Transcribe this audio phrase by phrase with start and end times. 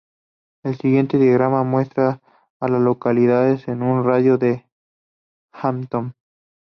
[0.63, 2.21] El siguiente diagrama muestra
[2.59, 4.65] a las localidades en un radio de de
[5.51, 6.15] Hampton.